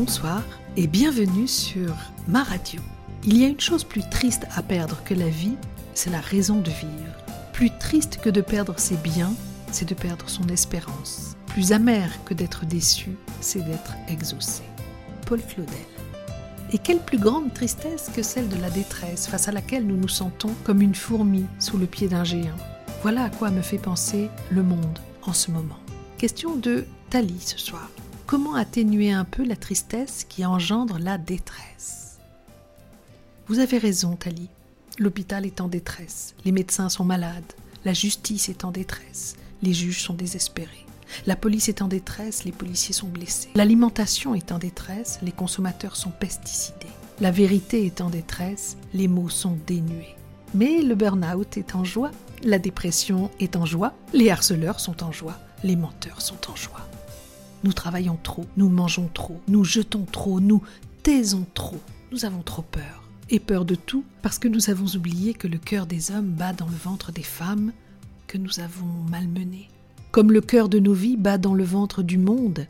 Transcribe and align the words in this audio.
bonsoir 0.00 0.42
et 0.78 0.86
bienvenue 0.86 1.46
sur 1.46 1.94
ma 2.26 2.42
radio. 2.42 2.80
Il 3.22 3.36
y 3.36 3.44
a 3.44 3.48
une 3.48 3.60
chose 3.60 3.84
plus 3.84 4.00
triste 4.08 4.46
à 4.56 4.62
perdre 4.62 5.02
que 5.04 5.12
la 5.12 5.28
vie, 5.28 5.56
c'est 5.92 6.08
la 6.08 6.20
raison 6.20 6.56
de 6.56 6.70
vivre. 6.70 7.12
Plus 7.52 7.68
triste 7.78 8.18
que 8.22 8.30
de 8.30 8.40
perdre 8.40 8.78
ses 8.78 8.96
biens, 8.96 9.34
c'est 9.70 9.86
de 9.86 9.94
perdre 9.94 10.26
son 10.26 10.48
espérance. 10.48 11.36
Plus 11.48 11.72
amer 11.72 12.08
que 12.24 12.32
d'être 12.32 12.64
déçu, 12.64 13.10
c'est 13.42 13.60
d'être 13.60 13.92
exaucé. 14.08 14.62
Paul 15.26 15.42
Claudel. 15.42 15.74
Et 16.72 16.78
quelle 16.78 17.00
plus 17.00 17.18
grande 17.18 17.52
tristesse 17.52 18.10
que 18.16 18.22
celle 18.22 18.48
de 18.48 18.56
la 18.56 18.70
détresse 18.70 19.26
face 19.26 19.48
à 19.48 19.52
laquelle 19.52 19.86
nous 19.86 19.98
nous 19.98 20.08
sentons 20.08 20.54
comme 20.64 20.80
une 20.80 20.94
fourmi 20.94 21.44
sous 21.58 21.76
le 21.76 21.84
pied 21.84 22.08
d'un 22.08 22.24
géant. 22.24 22.56
Voilà 23.02 23.24
à 23.24 23.28
quoi 23.28 23.50
me 23.50 23.60
fait 23.60 23.76
penser 23.76 24.30
le 24.50 24.62
monde 24.62 24.98
en 25.20 25.34
ce 25.34 25.50
moment. 25.50 25.78
Question 26.16 26.56
de 26.56 26.86
Tali 27.10 27.38
ce 27.40 27.58
soir. 27.58 27.90
Comment 28.30 28.54
atténuer 28.54 29.10
un 29.10 29.24
peu 29.24 29.44
la 29.44 29.56
tristesse 29.56 30.24
qui 30.28 30.46
engendre 30.46 31.00
la 31.00 31.18
détresse? 31.18 32.20
Vous 33.48 33.58
avez 33.58 33.76
raison, 33.76 34.14
Tali. 34.14 34.48
L'hôpital 35.00 35.46
est 35.46 35.60
en 35.60 35.66
détresse, 35.66 36.36
les 36.44 36.52
médecins 36.52 36.88
sont 36.88 37.02
malades, 37.02 37.52
la 37.84 37.92
justice 37.92 38.48
est 38.48 38.64
en 38.64 38.70
détresse, 38.70 39.34
les 39.62 39.72
juges 39.72 40.04
sont 40.04 40.14
désespérés. 40.14 40.86
La 41.26 41.34
police 41.34 41.68
est 41.68 41.82
en 41.82 41.88
détresse, 41.88 42.44
les 42.44 42.52
policiers 42.52 42.94
sont 42.94 43.08
blessés. 43.08 43.50
L'alimentation 43.56 44.36
est 44.36 44.52
en 44.52 44.58
détresse, 44.58 45.18
les 45.22 45.32
consommateurs 45.32 45.96
sont 45.96 46.12
pesticidés. 46.12 46.86
La 47.18 47.32
vérité 47.32 47.84
est 47.84 48.00
en 48.00 48.10
détresse, 48.10 48.76
les 48.94 49.08
mots 49.08 49.28
sont 49.28 49.58
dénués. 49.66 50.14
Mais 50.54 50.82
le 50.82 50.94
burn-out 50.94 51.56
est 51.56 51.74
en 51.74 51.82
joie, 51.82 52.12
la 52.44 52.60
dépression 52.60 53.28
est 53.40 53.56
en 53.56 53.66
joie, 53.66 53.92
les 54.12 54.30
harceleurs 54.30 54.78
sont 54.78 55.02
en 55.02 55.10
joie, 55.10 55.40
les 55.64 55.74
menteurs 55.74 56.20
sont 56.20 56.48
en 56.48 56.54
joie. 56.54 56.88
Nous 57.62 57.72
travaillons 57.72 58.18
trop, 58.22 58.46
nous 58.56 58.68
mangeons 58.68 59.10
trop, 59.12 59.40
nous 59.48 59.64
jetons 59.64 60.06
trop, 60.10 60.40
nous 60.40 60.62
taisons 61.02 61.46
trop, 61.54 61.80
nous 62.12 62.24
avons 62.24 62.42
trop 62.42 62.62
peur. 62.62 63.02
Et 63.28 63.38
peur 63.38 63.64
de 63.64 63.74
tout 63.74 64.04
parce 64.22 64.38
que 64.38 64.48
nous 64.48 64.70
avons 64.70 64.86
oublié 64.96 65.34
que 65.34 65.46
le 65.46 65.58
cœur 65.58 65.86
des 65.86 66.10
hommes 66.10 66.30
bat 66.30 66.52
dans 66.52 66.66
le 66.66 66.76
ventre 66.76 67.12
des 67.12 67.22
femmes 67.22 67.72
que 68.26 68.38
nous 68.38 68.60
avons 68.60 69.04
malmenées. 69.08 69.68
Comme 70.10 70.32
le 70.32 70.40
cœur 70.40 70.68
de 70.68 70.78
nos 70.78 70.94
vies 70.94 71.16
bat 71.16 71.38
dans 71.38 71.54
le 71.54 71.64
ventre 71.64 72.02
du 72.02 72.18
monde 72.18 72.66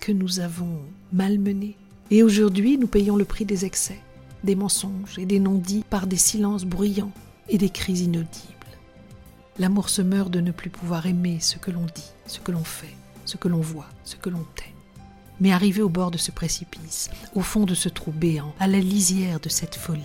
que 0.00 0.12
nous 0.12 0.40
avons 0.40 0.80
malmené. 1.12 1.76
Et 2.10 2.22
aujourd'hui, 2.22 2.78
nous 2.78 2.86
payons 2.86 3.16
le 3.16 3.24
prix 3.24 3.44
des 3.44 3.64
excès, 3.64 4.00
des 4.44 4.54
mensonges 4.54 5.18
et 5.18 5.26
des 5.26 5.40
non-dits 5.40 5.84
par 5.88 6.06
des 6.06 6.16
silences 6.16 6.64
bruyants 6.64 7.12
et 7.48 7.58
des 7.58 7.70
cris 7.70 8.00
inaudibles. 8.00 8.54
L'amour 9.58 9.88
se 9.88 10.02
meurt 10.02 10.30
de 10.30 10.40
ne 10.40 10.52
plus 10.52 10.70
pouvoir 10.70 11.06
aimer 11.06 11.38
ce 11.40 11.58
que 11.58 11.70
l'on 11.70 11.86
dit, 11.94 12.12
ce 12.26 12.38
que 12.38 12.52
l'on 12.52 12.64
fait, 12.64 12.94
ce 13.28 13.36
que 13.36 13.48
l'on 13.48 13.60
voit, 13.60 13.88
ce 14.04 14.16
que 14.16 14.30
l'on 14.30 14.44
tait. 14.54 14.74
Mais 15.40 15.52
arrivé 15.52 15.82
au 15.82 15.88
bord 15.88 16.10
de 16.10 16.18
ce 16.18 16.30
précipice, 16.30 17.10
au 17.34 17.42
fond 17.42 17.64
de 17.64 17.74
ce 17.74 17.88
trou 17.88 18.10
béant, 18.10 18.54
à 18.58 18.66
la 18.66 18.80
lisière 18.80 19.38
de 19.38 19.48
cette 19.48 19.76
folie, 19.76 20.02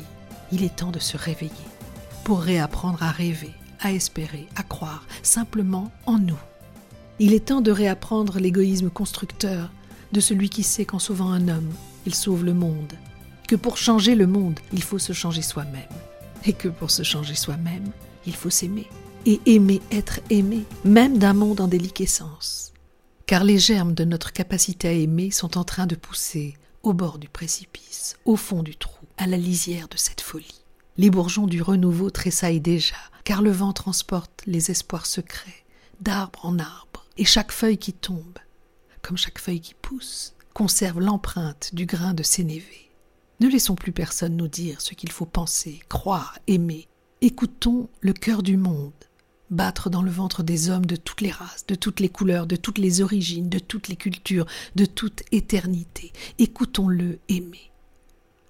il 0.51 0.63
est 0.63 0.75
temps 0.75 0.91
de 0.91 0.99
se 0.99 1.17
réveiller 1.17 1.51
pour 2.23 2.41
réapprendre 2.41 3.01
à 3.01 3.11
rêver, 3.11 3.51
à 3.79 3.91
espérer, 3.91 4.47
à 4.55 4.63
croire, 4.63 5.05
simplement 5.23 5.91
en 6.05 6.19
nous. 6.19 6.39
Il 7.19 7.33
est 7.33 7.45
temps 7.45 7.61
de 7.61 7.71
réapprendre 7.71 8.39
l'égoïsme 8.39 8.89
constructeur 8.89 9.71
de 10.11 10.19
celui 10.19 10.49
qui 10.49 10.63
sait 10.63 10.85
qu'en 10.85 10.99
sauvant 10.99 11.31
un 11.31 11.47
homme, 11.47 11.71
il 12.05 12.13
sauve 12.13 12.43
le 12.43 12.53
monde, 12.53 12.93
que 13.47 13.55
pour 13.55 13.77
changer 13.77 14.15
le 14.15 14.27
monde, 14.27 14.59
il 14.73 14.83
faut 14.83 14.99
se 14.99 15.13
changer 15.13 15.41
soi-même, 15.41 15.81
et 16.45 16.53
que 16.53 16.67
pour 16.67 16.91
se 16.91 17.03
changer 17.03 17.35
soi-même, 17.35 17.89
il 18.27 18.35
faut 18.35 18.49
s'aimer 18.49 18.87
et 19.25 19.39
aimer 19.45 19.81
être 19.91 20.19
aimé, 20.29 20.65
même 20.83 21.17
d'un 21.17 21.33
monde 21.33 21.61
en 21.61 21.67
déliquescence. 21.67 22.72
Car 23.33 23.43
les 23.43 23.57
germes 23.57 23.95
de 23.95 24.03
notre 24.03 24.31
capacité 24.31 24.87
à 24.87 24.91
aimer 24.91 25.31
sont 25.31 25.57
en 25.57 25.63
train 25.63 25.87
de 25.87 25.95
pousser 25.95 26.55
au 26.83 26.93
bord 26.93 27.17
du 27.17 27.27
précipice, 27.27 28.15
au 28.25 28.35
fond 28.35 28.61
du 28.61 28.75
trou, 28.75 29.07
à 29.17 29.25
la 29.25 29.37
lisière 29.37 29.87
de 29.87 29.97
cette 29.97 30.21
folie. 30.21 30.61
Les 30.97 31.09
bourgeons 31.09 31.47
du 31.47 31.59
renouveau 31.63 32.11
tressaillent 32.11 32.61
déjà, 32.61 32.95
car 33.23 33.41
le 33.41 33.49
vent 33.49 33.73
transporte 33.73 34.43
les 34.45 34.69
espoirs 34.69 35.07
secrets, 35.07 35.65
d'arbre 35.99 36.45
en 36.45 36.59
arbre, 36.59 37.07
et 37.17 37.25
chaque 37.25 37.51
feuille 37.51 37.79
qui 37.79 37.93
tombe, 37.93 38.37
comme 39.01 39.17
chaque 39.17 39.39
feuille 39.39 39.61
qui 39.61 39.73
pousse, 39.73 40.35
conserve 40.53 40.99
l'empreinte 40.99 41.73
du 41.73 41.87
grain 41.87 42.13
de 42.13 42.21
sénévé. 42.21 42.91
Ne 43.39 43.49
laissons 43.49 43.73
plus 43.73 43.93
personne 43.93 44.37
nous 44.37 44.47
dire 44.47 44.79
ce 44.79 44.93
qu'il 44.93 45.11
faut 45.11 45.25
penser, 45.25 45.79
croire, 45.89 46.37
aimer. 46.45 46.87
Écoutons 47.21 47.89
le 47.99 48.13
cœur 48.13 48.43
du 48.43 48.57
monde, 48.57 48.93
battre 49.53 49.89
dans 49.89 50.01
le 50.01 50.11
ventre 50.11 50.43
des 50.43 50.69
hommes 50.69 50.85
de 50.85 50.95
toutes 50.95 51.21
les 51.21 51.31
races, 51.31 51.65
de 51.67 51.75
toutes 51.75 51.99
les 51.99 52.09
couleurs, 52.09 52.47
de 52.47 52.55
toutes 52.55 52.77
les 52.77 53.01
origines, 53.01 53.49
de 53.49 53.59
toutes 53.59 53.87
les 53.87 53.95
cultures, 53.95 54.45
de 54.75 54.85
toute 54.85 55.23
éternité. 55.31 56.11
Écoutons-le 56.39 57.19
aimer. 57.29 57.71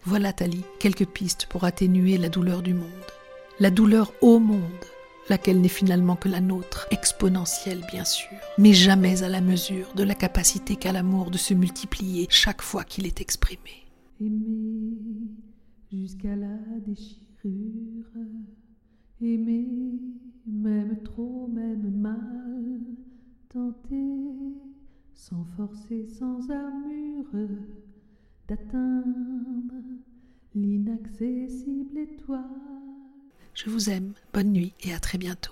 Voilà, 0.06 0.34
Tali, 0.34 0.64
quelques 0.80 1.06
pistes 1.06 1.46
pour 1.46 1.64
atténuer 1.64 2.18
la 2.18 2.30
douleur 2.30 2.62
du 2.62 2.74
monde. 2.74 2.90
La 3.59 3.69
douleur 3.69 4.14
au 4.22 4.40
monde, 4.40 4.64
laquelle 5.30 5.62
n'est 5.62 5.69
finalement 5.69 6.16
que 6.16 6.30
la 6.30 6.41
nôtre, 6.41 6.88
exponentielle 6.91 7.85
bien 7.91 8.03
sûr, 8.03 8.38
mais 8.58 8.74
jamais 8.74 9.24
à 9.24 9.30
la 9.30 9.41
mesure 9.41 9.94
de 9.96 10.03
la 10.03 10.16
capacité 10.16 10.75
qu'a 10.75 10.91
l'amour 10.91 11.31
de 11.31 11.38
se 11.38 11.53
multiplier 11.53 12.28
chaque 12.30 12.62
fois 12.62 12.84
qu'il 12.84 13.06
est 13.06 13.22
exprimé. 13.22 13.85
Aimer 14.20 14.97
jusqu'à 15.91 16.35
la 16.35 16.58
déchirure, 16.85 18.06
aimer 19.22 19.68
tenter 23.53 24.56
sans 25.14 25.46
forcer, 25.56 26.08
sans 26.08 26.50
armure, 26.50 27.28
d'atteindre 28.47 29.75
l'inaccessible 30.56 32.00
étoile. 32.00 32.41
Je 33.53 33.69
vous 33.69 33.91
aime, 33.91 34.14
bonne 34.34 34.52
nuit 34.52 34.74
et 34.81 34.94
à 34.94 35.00
très 35.00 35.19
bientôt. 35.19 35.52